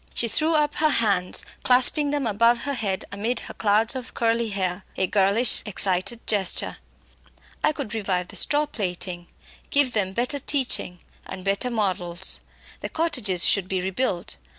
She 0.15 0.27
threw 0.27 0.55
up 0.55 0.73
her 0.77 0.89
hands, 0.89 1.45
clasping 1.61 2.09
them 2.09 2.25
above 2.25 2.61
her 2.61 2.73
head 2.73 3.05
amid 3.11 3.41
her 3.41 3.53
clouds 3.53 3.95
of 3.95 4.15
curly 4.15 4.49
hair 4.49 4.83
a 4.97 5.05
girlish 5.05 5.61
excited 5.63 6.25
gesture. 6.25 6.77
"I 7.63 7.71
could 7.71 7.93
revive 7.93 8.29
the 8.29 8.35
straw 8.35 8.65
plaiting; 8.65 9.27
give 9.69 9.93
them 9.93 10.13
better 10.13 10.39
teaching 10.39 11.01
and 11.27 11.43
better 11.45 11.69
models. 11.69 12.41
The 12.79 12.89
cottages 12.89 13.45
should 13.45 13.67
be 13.67 13.79
rebuilt. 13.79 14.37